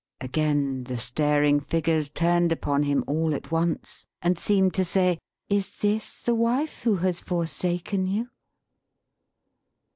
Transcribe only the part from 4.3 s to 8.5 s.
seemed to say "Is this the wife who has forsaken you!"